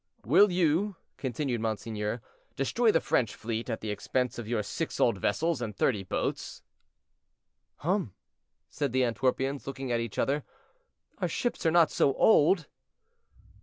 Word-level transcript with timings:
"Will 0.25 0.51
you," 0.51 0.95
continued 1.17 1.61
monseigneur, 1.61 2.23
"destroy 2.55 2.91
the 2.91 2.99
French 2.99 3.35
fleet 3.35 3.69
at 3.69 3.81
the 3.81 3.91
expense 3.91 4.39
of 4.39 4.47
your 4.47 4.63
six 4.63 4.99
old 4.99 5.19
vessels 5.19 5.61
and 5.61 5.75
thirty 5.77 6.01
boats?" 6.01 6.63
"Hum!" 7.75 8.15
said 8.67 8.93
the 8.93 9.03
Antwerpians, 9.03 9.67
looking 9.67 9.91
at 9.91 9.99
each 9.99 10.17
other, 10.17 10.43
"our 11.19 11.27
ships 11.27 11.67
are 11.67 11.69
not 11.71 11.91
so 11.91 12.15
old." 12.15 12.65